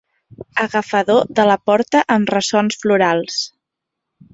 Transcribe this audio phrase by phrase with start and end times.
[0.63, 3.41] Agafador de la porta amb ressons florals.